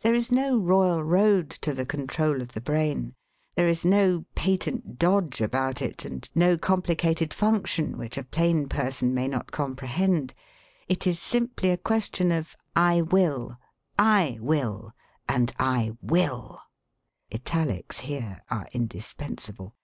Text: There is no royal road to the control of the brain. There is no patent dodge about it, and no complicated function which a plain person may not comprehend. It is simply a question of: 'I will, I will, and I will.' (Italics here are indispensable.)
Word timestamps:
There 0.00 0.12
is 0.12 0.32
no 0.32 0.58
royal 0.58 1.04
road 1.04 1.48
to 1.62 1.72
the 1.72 1.86
control 1.86 2.42
of 2.42 2.50
the 2.50 2.60
brain. 2.60 3.14
There 3.54 3.68
is 3.68 3.84
no 3.84 4.24
patent 4.34 4.98
dodge 4.98 5.40
about 5.40 5.80
it, 5.80 6.04
and 6.04 6.28
no 6.34 6.58
complicated 6.58 7.32
function 7.32 7.96
which 7.96 8.18
a 8.18 8.24
plain 8.24 8.68
person 8.68 9.14
may 9.14 9.28
not 9.28 9.52
comprehend. 9.52 10.34
It 10.88 11.06
is 11.06 11.20
simply 11.20 11.70
a 11.70 11.76
question 11.78 12.32
of: 12.32 12.56
'I 12.74 13.02
will, 13.02 13.56
I 13.96 14.36
will, 14.40 14.94
and 15.28 15.52
I 15.60 15.96
will.' 16.02 16.60
(Italics 17.32 18.00
here 18.00 18.42
are 18.50 18.66
indispensable.) 18.72 19.76